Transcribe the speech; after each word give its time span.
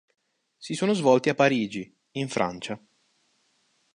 Si 0.57 0.73
sono 0.73 0.93
svolti 0.93 1.29
a 1.29 1.35
Parigi, 1.35 1.95
in 2.13 2.27
Francia. 2.27 2.83